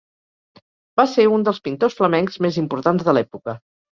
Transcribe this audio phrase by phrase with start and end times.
[1.01, 3.59] Va ser un dels pintors flamencs més importants de l'època.